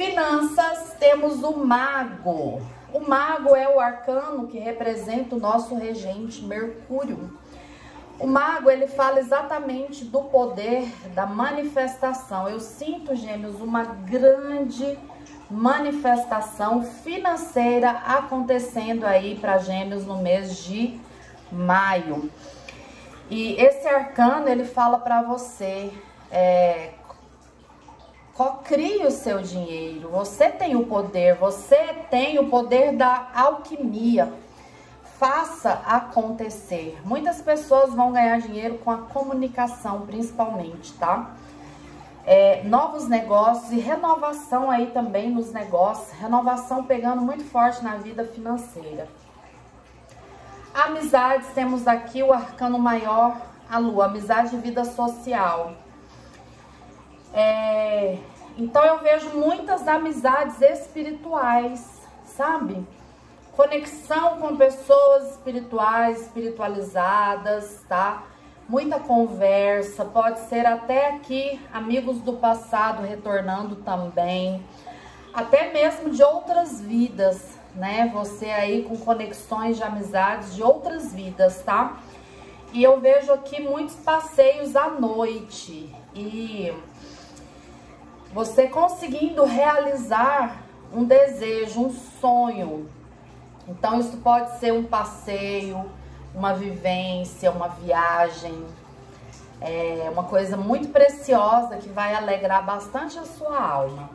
Finanças, 0.00 0.96
temos 0.98 1.42
o 1.42 1.58
mago. 1.58 2.62
O 2.90 3.00
mago 3.00 3.54
é 3.54 3.68
o 3.68 3.78
arcano 3.78 4.46
que 4.46 4.58
representa 4.58 5.36
o 5.36 5.38
nosso 5.38 5.74
regente 5.74 6.42
Mercúrio. 6.42 7.38
O 8.18 8.26
mago, 8.26 8.70
ele 8.70 8.86
fala 8.86 9.20
exatamente 9.20 10.02
do 10.06 10.22
poder 10.22 10.90
da 11.14 11.26
manifestação. 11.26 12.48
Eu 12.48 12.60
sinto, 12.60 13.14
gêmeos, 13.14 13.60
uma 13.60 13.84
grande 13.84 14.98
manifestação 15.50 16.82
financeira 16.82 17.90
acontecendo 17.90 19.04
aí 19.04 19.38
para 19.38 19.58
Gêmeos 19.58 20.06
no 20.06 20.16
mês 20.22 20.64
de 20.64 20.98
maio. 21.52 22.30
E 23.28 23.52
esse 23.60 23.86
arcano 23.86 24.48
ele 24.48 24.64
fala 24.64 24.96
para 24.96 25.20
você 25.20 25.92
é, 26.32 26.94
crie 28.64 29.04
o 29.06 29.10
seu 29.10 29.42
dinheiro. 29.42 30.08
Você 30.10 30.48
tem 30.48 30.76
o 30.76 30.86
poder, 30.86 31.34
você 31.36 31.94
tem 32.10 32.38
o 32.38 32.48
poder 32.48 32.96
da 32.96 33.28
alquimia. 33.34 34.32
Faça 35.18 35.82
acontecer. 35.84 36.98
Muitas 37.04 37.42
pessoas 37.42 37.92
vão 37.92 38.12
ganhar 38.12 38.40
dinheiro 38.40 38.78
com 38.78 38.90
a 38.90 38.98
comunicação, 38.98 40.06
principalmente, 40.06 40.94
tá? 40.94 41.32
É, 42.24 42.62
novos 42.64 43.08
negócios 43.08 43.72
e 43.72 43.78
renovação 43.78 44.70
aí 44.70 44.86
também 44.86 45.30
nos 45.30 45.52
negócios, 45.52 46.10
renovação 46.18 46.84
pegando 46.84 47.20
muito 47.20 47.44
forte 47.44 47.82
na 47.82 47.96
vida 47.96 48.24
financeira. 48.24 49.08
Amizades, 50.72 51.48
temos 51.48 51.88
aqui 51.88 52.22
o 52.22 52.32
arcano 52.32 52.78
maior, 52.78 53.36
a 53.68 53.78
lua, 53.78 54.06
amizade 54.06 54.54
e 54.54 54.58
vida 54.58 54.84
social. 54.84 55.74
É, 57.32 58.18
então 58.58 58.84
eu 58.84 58.98
vejo 58.98 59.30
muitas 59.30 59.86
amizades 59.86 60.60
espirituais, 60.60 62.02
sabe? 62.24 62.86
Conexão 63.56 64.38
com 64.40 64.56
pessoas 64.56 65.30
espirituais, 65.32 66.22
espiritualizadas, 66.22 67.82
tá? 67.88 68.24
Muita 68.68 69.00
conversa, 69.00 70.04
pode 70.04 70.40
ser 70.40 70.64
até 70.66 71.08
aqui 71.08 71.60
amigos 71.72 72.18
do 72.18 72.34
passado 72.34 73.02
retornando 73.02 73.76
também, 73.76 74.64
até 75.34 75.72
mesmo 75.72 76.10
de 76.10 76.22
outras 76.22 76.80
vidas, 76.80 77.58
né? 77.74 78.10
Você 78.14 78.46
aí 78.46 78.84
com 78.84 78.96
conexões 78.96 79.76
de 79.76 79.82
amizades 79.82 80.54
de 80.54 80.62
outras 80.62 81.12
vidas, 81.12 81.62
tá? 81.62 81.98
E 82.72 82.82
eu 82.82 83.00
vejo 83.00 83.32
aqui 83.32 83.60
muitos 83.60 83.96
passeios 83.96 84.76
à 84.76 84.88
noite 84.90 85.92
e 86.14 86.72
você 88.32 88.68
conseguindo 88.68 89.44
realizar 89.44 90.62
um 90.92 91.04
desejo, 91.04 91.86
um 91.86 91.90
sonho. 91.90 92.88
Então, 93.68 94.00
isso 94.00 94.16
pode 94.18 94.58
ser 94.58 94.72
um 94.72 94.84
passeio, 94.84 95.90
uma 96.34 96.54
vivência, 96.54 97.50
uma 97.50 97.68
viagem, 97.68 98.64
é 99.60 100.08
uma 100.10 100.24
coisa 100.24 100.56
muito 100.56 100.88
preciosa 100.88 101.76
que 101.76 101.88
vai 101.90 102.14
alegrar 102.14 102.64
bastante 102.64 103.18
a 103.18 103.24
sua 103.24 103.60
alma. 103.60 104.08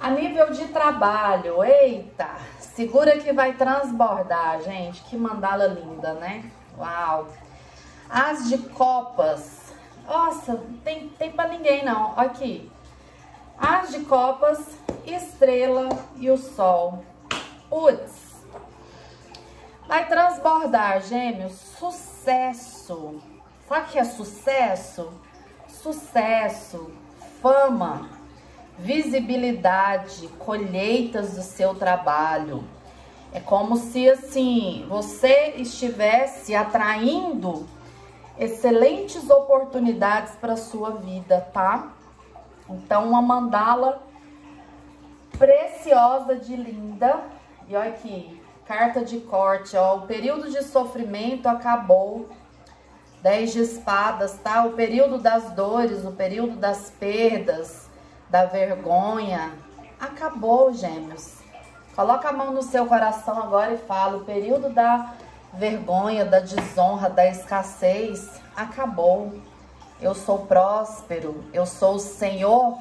A 0.00 0.10
nível 0.10 0.50
de 0.50 0.66
trabalho, 0.68 1.62
eita, 1.62 2.28
segura 2.58 3.18
que 3.18 3.32
vai 3.32 3.52
transbordar, 3.52 4.62
gente. 4.62 5.02
Que 5.02 5.16
mandala 5.16 5.66
linda, 5.66 6.14
né? 6.14 6.50
Uau! 6.78 7.28
As 8.08 8.48
de 8.48 8.58
copas. 8.58 9.72
Nossa, 10.06 10.60
tem, 10.82 11.08
tem 11.10 11.30
pra 11.30 11.46
ninguém 11.46 11.84
não. 11.84 12.18
Aqui. 12.18 12.70
As 13.58 13.90
de 13.90 14.00
copas, 14.00 14.66
estrela 15.06 15.88
e 16.16 16.30
o 16.30 16.36
sol. 16.36 17.04
Putz. 17.68 18.34
Vai 19.86 20.08
transbordar, 20.08 21.02
gêmeos, 21.02 21.52
sucesso. 21.52 23.20
Sabe 23.68 23.86
o 23.86 23.88
que 23.90 23.98
é 23.98 24.04
sucesso? 24.04 25.12
Sucesso, 25.68 26.90
fama, 27.40 28.08
visibilidade, 28.78 30.28
colheitas 30.38 31.34
do 31.34 31.42
seu 31.42 31.74
trabalho. 31.74 32.64
É 33.32 33.40
como 33.40 33.76
se 33.76 34.08
assim 34.08 34.86
você 34.88 35.54
estivesse 35.56 36.54
atraindo 36.54 37.66
excelentes 38.38 39.28
oportunidades 39.28 40.34
para 40.36 40.56
sua 40.56 40.90
vida, 40.90 41.40
tá? 41.52 41.93
Então, 42.68 43.08
uma 43.08 43.20
mandala 43.20 44.02
preciosa 45.38 46.36
de 46.36 46.56
linda. 46.56 47.20
E 47.68 47.76
olha 47.76 47.90
aqui, 47.90 48.40
carta 48.66 49.04
de 49.04 49.20
corte, 49.20 49.76
ó. 49.76 49.96
O 49.96 50.02
período 50.02 50.50
de 50.50 50.62
sofrimento 50.62 51.48
acabou. 51.48 52.28
Dez 53.22 53.52
de 53.52 53.60
espadas, 53.60 54.38
tá? 54.42 54.64
O 54.64 54.72
período 54.72 55.18
das 55.18 55.50
dores, 55.52 56.04
o 56.04 56.12
período 56.12 56.56
das 56.56 56.90
perdas, 56.90 57.88
da 58.28 58.44
vergonha. 58.44 59.52
Acabou, 59.98 60.72
gêmeos. 60.74 61.38
Coloca 61.96 62.28
a 62.28 62.32
mão 62.32 62.52
no 62.52 62.62
seu 62.62 62.86
coração 62.86 63.38
agora 63.38 63.72
e 63.72 63.78
fala. 63.78 64.18
O 64.18 64.24
período 64.24 64.68
da 64.68 65.14
vergonha, 65.52 66.24
da 66.24 66.40
desonra, 66.40 67.08
da 67.08 67.26
escassez 67.26 68.40
acabou. 68.56 69.32
Eu 70.04 70.14
sou 70.14 70.40
próspero, 70.40 71.42
eu 71.50 71.64
sou 71.64 71.94
o 71.94 71.98
senhor 71.98 72.76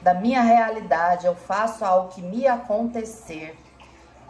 da 0.00 0.14
minha 0.14 0.40
realidade, 0.40 1.26
eu 1.26 1.34
faço 1.34 1.84
a 1.84 1.88
alquimia 1.88 2.54
acontecer. 2.54 3.54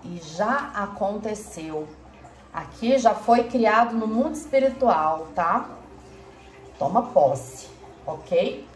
E 0.02 0.20
já 0.20 0.72
aconteceu. 0.74 1.86
Aqui 2.52 2.98
já 2.98 3.14
foi 3.14 3.44
criado 3.44 3.94
no 3.94 4.08
mundo 4.08 4.34
espiritual, 4.34 5.28
tá? 5.32 5.70
Toma 6.76 7.02
posse, 7.02 7.68
ok? 8.04 8.68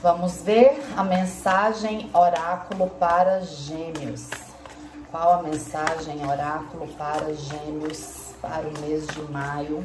Vamos 0.00 0.40
ver 0.40 0.82
a 0.96 1.04
mensagem 1.04 2.08
oráculo 2.14 2.88
para 2.98 3.42
gêmeos. 3.42 4.30
Qual 5.10 5.34
a 5.34 5.42
mensagem 5.42 6.26
oráculo 6.26 6.88
para 6.94 7.34
gêmeos 7.34 8.32
para 8.40 8.66
o 8.66 8.80
mês 8.80 9.06
de 9.06 9.20
maio? 9.30 9.84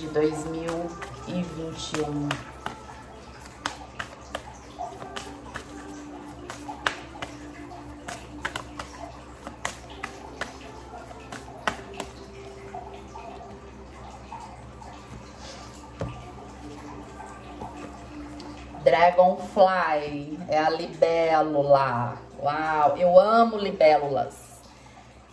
De 0.00 0.08
2021. 0.08 2.28
Dragonfly, 18.82 20.40
é 20.48 20.58
a 20.58 20.70
libélula. 20.70 22.16
Uau, 22.42 22.96
eu 22.96 23.20
amo 23.20 23.58
libélulas. 23.58 24.62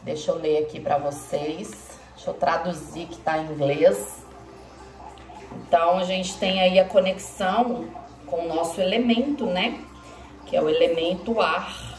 Deixa 0.04 0.32
eu 0.32 0.36
ler 0.36 0.64
aqui 0.64 0.82
para 0.82 0.98
vocês. 0.98 1.98
Deixa 2.16 2.32
eu 2.32 2.34
traduzir 2.34 3.08
que 3.08 3.18
tá 3.20 3.38
em 3.38 3.46
inglês. 3.46 4.17
Então, 5.68 5.98
a 5.98 6.04
gente 6.06 6.38
tem 6.38 6.62
aí 6.62 6.80
a 6.80 6.86
conexão 6.86 7.90
com 8.26 8.46
o 8.46 8.48
nosso 8.48 8.80
elemento, 8.80 9.46
né? 9.46 9.84
Que 10.46 10.56
é 10.56 10.62
o 10.62 10.70
elemento 10.70 11.42
ar. 11.42 11.98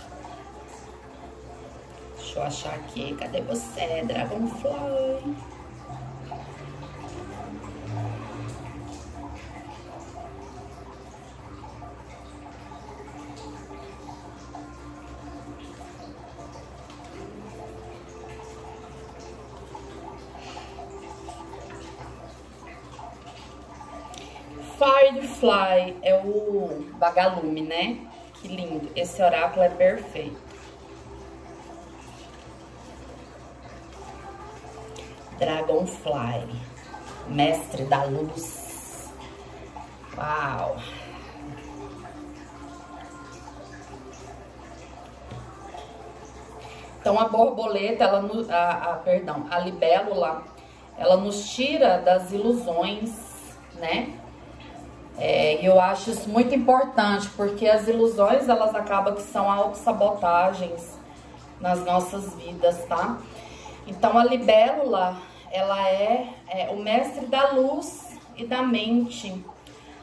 Deixa 2.17 2.39
eu 2.39 2.43
achar 2.45 2.75
aqui. 2.75 3.15
Cadê 3.15 3.43
você, 3.43 4.03
Dragonfly? 4.05 5.37
Firefly 24.79 25.97
é 26.03 26.15
o 26.25 26.85
vagalume, 27.01 27.63
né? 27.63 27.99
Que 28.35 28.47
lindo. 28.47 28.89
Esse 28.95 29.21
oráculo 29.21 29.65
é 29.65 29.69
perfeito. 29.69 30.41
Dragonfly, 35.37 36.49
mestre 37.27 37.85
da 37.87 38.05
luz. 38.05 39.13
Uau! 40.17 40.77
Então 47.01 47.19
a 47.19 47.29
borboleta, 47.29 48.05
ela, 48.05 48.29
a, 48.51 48.93
a, 48.93 48.97
perdão, 48.97 49.47
a 49.51 49.59
libélula, 49.59 50.45
ela 50.97 51.17
nos 51.17 51.49
tira 51.49 51.99
das 51.99 52.31
ilusões, 52.33 53.11
né? 53.75 54.18
É, 55.19 55.59
eu 55.67 55.81
acho 55.81 56.11
isso 56.11 56.29
muito 56.29 56.55
importante, 56.55 57.29
porque 57.31 57.67
as 57.67 57.89
ilusões, 57.89 58.49
elas 58.49 58.73
acabam 58.73 59.15
que 59.15 59.23
são 59.23 59.51
autossabotagens 59.51 60.97
nas 61.61 61.85
nossas 61.85 62.35
vidas, 62.35 62.85
tá? 62.85 63.19
Então, 63.85 64.17
a 64.17 64.25
libélula, 64.25 65.17
ela 65.51 65.89
é, 65.89 66.29
é 66.49 66.69
o 66.71 66.77
mestre 66.77 67.27
da 67.27 67.51
luz 67.51 68.17
e 68.37 68.47
da 68.47 68.63
mente. 68.63 69.45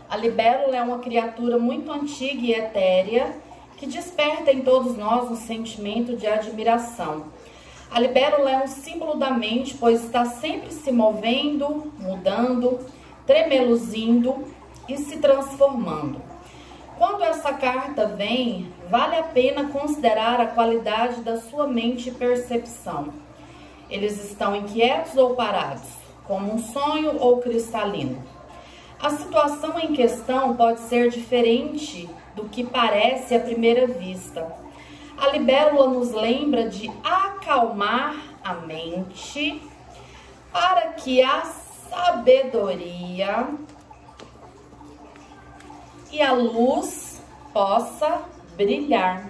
A 0.10 0.18
libélula 0.18 0.76
é 0.76 0.82
uma 0.82 1.00
criatura 1.00 1.58
muito 1.58 1.90
antiga 1.92 2.42
e 2.42 2.52
etérea 2.52 3.34
que 3.78 3.88
desperta 3.88 4.52
em 4.52 4.62
todos 4.62 4.98
nós 4.98 5.32
um 5.32 5.36
sentimento 5.36 6.18
de 6.18 6.28
admiração. 6.28 7.28
A 7.90 8.00
libélula 8.02 8.52
é 8.52 8.64
um 8.64 8.68
símbolo 8.68 9.16
da 9.16 9.32
mente, 9.32 9.76
pois 9.76 10.04
está 10.04 10.26
sempre 10.26 10.72
se 10.72 10.92
movendo, 10.92 11.94
mudando, 12.00 12.80
tremeluzindo 13.26 14.55
e 14.88 14.98
se 14.98 15.18
transformando. 15.18 16.22
Quando 16.98 17.24
essa 17.24 17.54
carta 17.54 18.08
vem, 18.08 18.72
vale 18.90 19.18
a 19.18 19.24
pena 19.24 19.68
considerar 19.68 20.40
a 20.40 20.48
qualidade 20.48 21.22
da 21.22 21.40
sua 21.42 21.68
mente 21.68 22.10
e 22.10 22.14
percepção. 22.14 23.10
Eles 23.90 24.24
estão 24.24 24.56
inquietos 24.56 25.18
ou 25.18 25.36
parados, 25.36 25.84
como 26.26 26.54
um 26.54 26.60
sonho 26.60 27.18
ou 27.20 27.42
cristalino. 27.42 28.24
A 29.02 29.10
situação 29.10 29.78
em 29.78 29.94
questão 29.94 30.56
pode 30.56 30.80
ser 30.82 31.10
diferente 31.10 32.10
do 32.34 32.46
que 32.46 32.64
parece 32.64 33.36
à 33.36 33.40
primeira 33.40 33.86
vista. 33.86 34.48
A 35.18 35.30
libélula 35.30 35.90
nos 35.90 36.12
lembra 36.12 36.70
de 36.70 36.92
acalmar 37.04 38.16
a 38.44 38.54
mente 38.54 39.62
para 40.52 40.94
que 40.94 41.22
a 41.22 41.42
sabedoria 41.42 43.48
e 46.16 46.22
a 46.22 46.32
luz 46.32 47.22
possa 47.52 48.22
brilhar. 48.56 49.30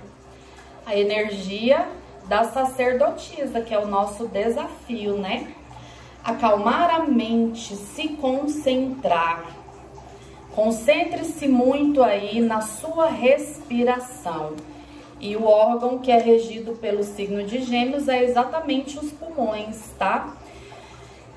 A 0.85 0.95
energia 0.95 1.87
da 2.27 2.43
sacerdotisa, 2.43 3.59
que 3.61 3.73
é 3.73 3.79
o 3.79 3.87
nosso 3.87 4.27
desafio, 4.27 5.17
né? 5.17 5.47
Acalmar 6.23 6.93
a 6.93 6.99
mente, 6.99 7.75
se 7.75 8.09
concentrar. 8.09 9.45
Concentre-se 10.53 11.47
muito 11.47 12.03
aí 12.03 12.39
na 12.39 12.61
sua 12.61 13.09
respiração. 13.09 14.53
E 15.19 15.35
o 15.35 15.45
órgão 15.45 15.97
que 15.97 16.11
é 16.11 16.19
regido 16.19 16.73
pelo 16.73 17.03
signo 17.03 17.43
de 17.43 17.63
Gêmeos 17.63 18.07
é 18.07 18.23
exatamente 18.23 18.99
os 18.99 19.11
pulmões, 19.11 19.89
tá? 19.97 20.35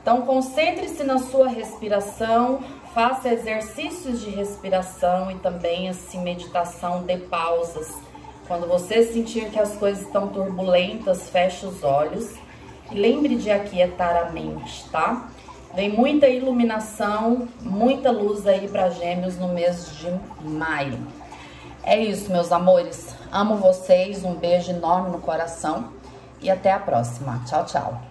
Então, 0.02 0.22
concentre-se 0.22 1.04
na 1.04 1.18
sua 1.18 1.48
respiração, 1.48 2.60
faça 2.98 3.28
exercícios 3.28 4.22
de 4.22 4.30
respiração 4.30 5.30
e 5.30 5.36
também 5.36 5.88
assim 5.88 6.20
meditação 6.20 7.04
de 7.04 7.16
pausas. 7.16 7.94
Quando 8.48 8.66
você 8.66 9.04
sentir 9.04 9.50
que 9.50 9.60
as 9.60 9.76
coisas 9.76 10.04
estão 10.04 10.26
turbulentas, 10.26 11.30
feche 11.30 11.64
os 11.64 11.84
olhos 11.84 12.34
e 12.90 12.96
lembre 12.96 13.36
de 13.36 13.52
aquietar 13.52 14.16
a 14.16 14.32
mente, 14.32 14.84
tá? 14.90 15.28
Vem 15.76 15.90
muita 15.90 16.26
iluminação, 16.26 17.46
muita 17.60 18.10
luz 18.10 18.48
aí 18.48 18.66
para 18.66 18.90
Gêmeos 18.90 19.38
no 19.38 19.46
mês 19.46 19.96
de 19.96 20.12
maio. 20.42 20.98
É 21.84 21.96
isso, 21.96 22.32
meus 22.32 22.50
amores. 22.50 23.14
Amo 23.30 23.58
vocês, 23.58 24.24
um 24.24 24.34
beijo 24.34 24.72
enorme 24.72 25.10
no 25.10 25.20
coração 25.20 25.92
e 26.40 26.50
até 26.50 26.72
a 26.72 26.80
próxima. 26.80 27.44
Tchau, 27.46 27.64
tchau. 27.64 28.02